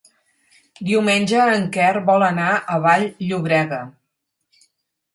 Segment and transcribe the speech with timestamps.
[0.87, 3.83] Diumenge en Quer vol anar a Vall-llobrega.